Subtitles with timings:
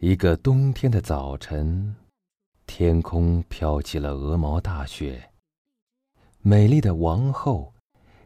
[0.00, 1.96] 一个冬天的早晨，
[2.66, 5.32] 天空飘起了鹅毛大雪。
[6.38, 7.74] 美丽的王后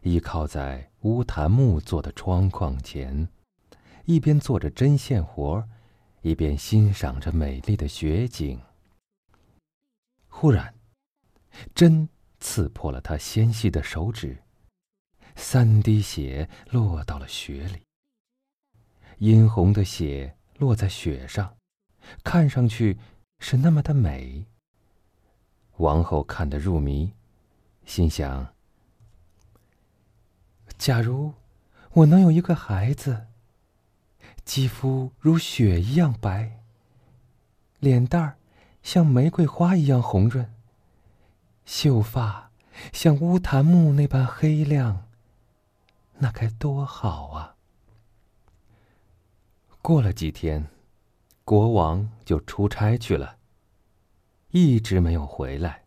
[0.02, 3.26] 依靠在乌檀木做的窗框前，
[4.04, 5.66] 一边做着针线活，
[6.20, 8.60] 一边欣赏着美丽的雪景。
[10.28, 10.74] 忽然，
[11.74, 12.06] 针
[12.38, 14.42] 刺破了她纤细的手指，
[15.36, 17.80] 三滴血落到了雪里。
[19.16, 21.56] 殷红的血落在雪上。
[22.22, 22.98] 看上去
[23.38, 24.46] 是那么的美。
[25.78, 27.12] 王后看得入迷，
[27.84, 28.54] 心想：
[30.78, 31.34] 假如
[31.92, 33.26] 我能有一个孩子，
[34.44, 36.60] 肌肤如雪一样白，
[37.78, 38.36] 脸蛋儿
[38.82, 40.52] 像玫瑰花一样红润，
[41.64, 42.50] 秀发
[42.92, 45.08] 像乌檀木那般黑亮，
[46.18, 47.56] 那该多好啊！
[49.80, 50.68] 过了几天。
[51.44, 53.36] 国王就出差去了，
[54.50, 55.82] 一直没有回来。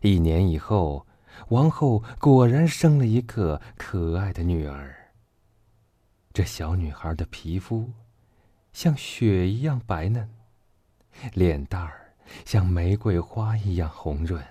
[0.00, 1.06] 一年以后，
[1.48, 5.12] 王后果然生了一个可爱的女儿。
[6.32, 7.90] 这小女孩的皮肤
[8.72, 10.28] 像雪一样白嫩，
[11.32, 12.14] 脸蛋儿
[12.44, 14.42] 像玫瑰花一样红润，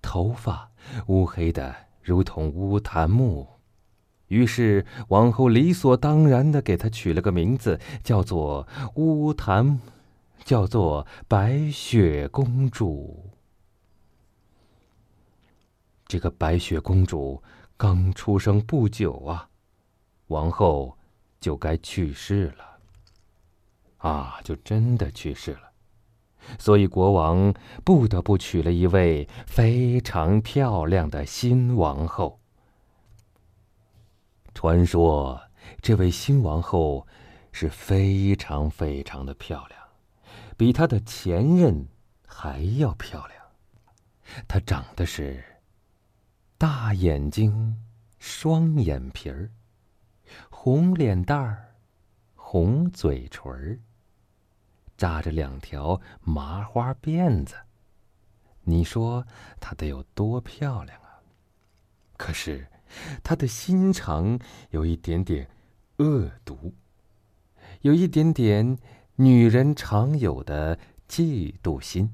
[0.00, 0.70] 头发
[1.08, 3.59] 乌黑的如同乌檀木。
[4.30, 9.80] 于是，王后理所当然的给她取了个名字，叫做乌檀，
[10.44, 13.28] 叫做白雪公主。
[16.06, 17.42] 这个白雪公主
[17.76, 19.48] 刚出生不久啊，
[20.28, 20.96] 王后
[21.40, 22.78] 就该去世了。
[23.98, 25.72] 啊，就真的去世了，
[26.58, 27.52] 所以国王
[27.84, 32.39] 不得不娶了一位非常漂亮的新王后。
[34.60, 35.40] 传说，
[35.80, 37.06] 这位新王后
[37.50, 39.80] 是非常非常的漂亮，
[40.54, 41.88] 比她的前任
[42.26, 43.42] 还要漂亮。
[44.46, 45.42] 她长得是
[46.58, 47.74] 大眼睛、
[48.18, 49.50] 双眼皮儿、
[50.50, 51.74] 红脸蛋儿、
[52.34, 53.80] 红嘴唇儿，
[54.94, 57.54] 扎着两条麻花辫子。
[58.64, 59.26] 你说
[59.58, 61.16] 她得有多漂亮啊？
[62.18, 62.69] 可是。
[63.22, 64.38] 他的心肠
[64.70, 65.48] 有一点点
[65.98, 66.72] 恶毒，
[67.82, 68.78] 有一点点
[69.16, 70.78] 女人常有的
[71.08, 72.10] 嫉妒心。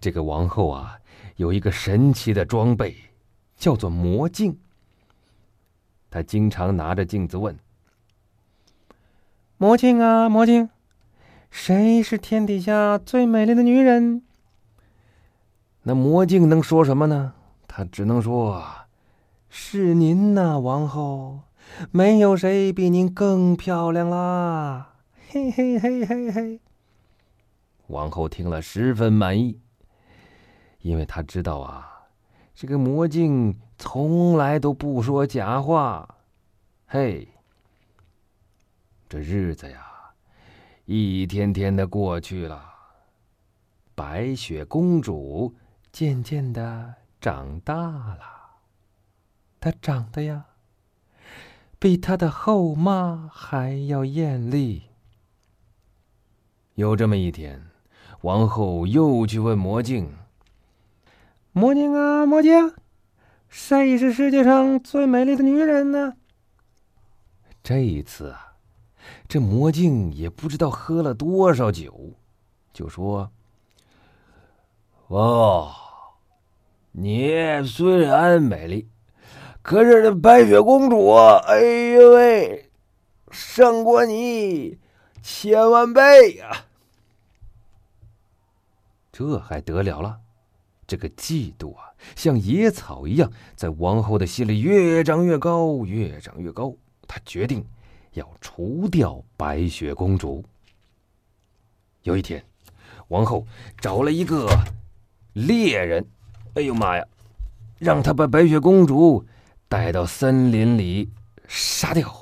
[0.00, 0.98] 这个王后啊，
[1.36, 2.96] 有一个神奇的装备，
[3.56, 4.58] 叫做魔镜。
[6.10, 7.56] 她经常拿着镜子问
[9.56, 10.68] ：“魔镜啊，魔镜，
[11.50, 14.22] 谁是天底下最美丽的女人？”
[15.84, 17.34] 那魔镜能说什么呢？
[17.66, 18.81] 他只能说。
[19.54, 21.40] 是您呐，王后，
[21.90, 24.94] 没有谁比您更漂亮啦！
[25.28, 26.60] 嘿嘿嘿嘿嘿。
[27.88, 29.60] 王后听了十分满意，
[30.80, 31.86] 因为她知道啊，
[32.54, 36.16] 这个魔镜从来都不说假话。
[36.86, 37.28] 嘿，
[39.06, 39.84] 这日子呀，
[40.86, 42.64] 一天天的过去了，
[43.94, 45.54] 白雪公主
[45.92, 48.41] 渐渐的长大了。
[49.62, 50.46] 她长得呀，
[51.78, 54.82] 比她的后妈还要艳丽。
[56.74, 57.64] 有这么一天，
[58.22, 60.12] 王后又去问魔镜
[61.52, 62.74] ：“魔镜啊，魔镜，
[63.48, 66.14] 谁是世界上最美丽的女人呢？”
[67.62, 68.56] 这一次啊，
[69.28, 72.14] 这魔镜也不知道喝了多少酒，
[72.72, 73.30] 就说
[75.06, 75.72] ：“哦，
[76.90, 78.88] 你虽然美丽。”
[79.62, 82.68] 可是这白雪公主，哎呦喂，
[83.30, 84.76] 胜过你
[85.22, 86.64] 千万倍呀！
[89.12, 90.18] 这还得了了？
[90.84, 96.74] 这个嫉妒啊，像野草一样，在王后的心里越长越高，越长越高。
[97.06, 97.64] 她决定
[98.14, 100.44] 要除掉白雪公主。
[102.02, 102.44] 有一天，
[103.08, 103.46] 王后
[103.78, 104.48] 找了一个
[105.34, 106.04] 猎人，
[106.54, 107.06] 哎呦妈呀，
[107.78, 109.24] 让他把白雪公主。
[109.72, 111.08] 带到森林里
[111.48, 112.14] 杀掉，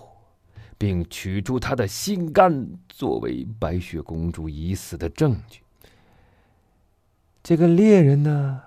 [0.79, 5.61] 并取出他的心肝作为白雪公主已死的证据。
[7.43, 8.63] 这个猎人呢，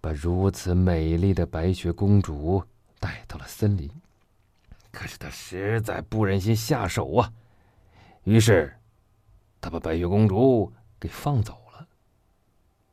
[0.00, 2.64] 把如此美丽的白雪公主
[2.98, 3.90] 带到了森林，
[4.90, 7.30] 可是他实在不忍心下手啊，
[8.22, 8.74] 于是
[9.60, 11.86] 他把白雪公主给放走了。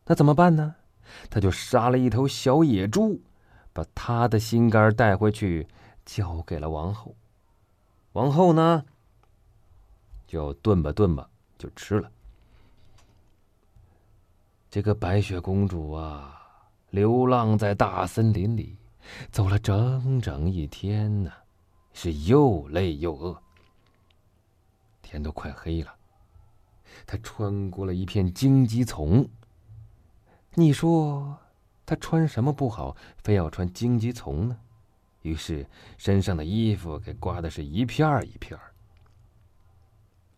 [0.05, 0.75] 那怎么办呢？
[1.29, 3.21] 他就杀了一头小野猪。
[3.73, 5.67] 把他的心肝带回去，
[6.05, 7.15] 交给了王后。
[8.13, 8.83] 王后呢，
[10.27, 12.11] 就炖吧炖吧，就吃了。
[14.69, 16.41] 这个白雪公主啊，
[16.89, 18.77] 流浪在大森林里，
[19.31, 21.31] 走了整整一天呢，
[21.93, 23.41] 是又累又饿。
[25.01, 25.93] 天都快黑了，
[27.05, 29.27] 她穿过了一片荆棘丛。
[30.53, 31.37] 你说，
[31.91, 34.57] 她穿什么不好，非要穿荆棘丛呢？
[35.23, 35.67] 于是
[35.97, 38.71] 身上的衣服给刮的是一片儿一片儿。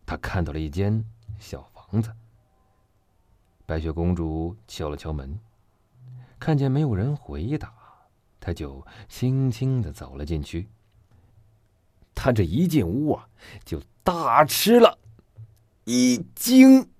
[0.04, 1.04] 她看到了一间
[1.38, 2.12] 小房子。
[3.66, 5.38] 白雪公主敲了敲门，
[6.40, 7.72] 看见没有人回答，
[8.40, 10.68] 她就轻轻的走了进去。
[12.16, 13.28] 她这一进屋啊，
[13.64, 14.98] 就大吃了
[15.84, 16.90] 一惊。